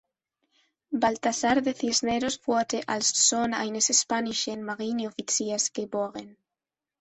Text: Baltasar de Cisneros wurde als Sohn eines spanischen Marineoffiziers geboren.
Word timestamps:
Baltasar 0.91 1.61
de 1.61 1.73
Cisneros 1.75 2.41
wurde 2.47 2.81
als 2.87 3.11
Sohn 3.29 3.53
eines 3.53 3.85
spanischen 4.01 4.63
Marineoffiziers 4.63 5.73
geboren. 5.73 6.37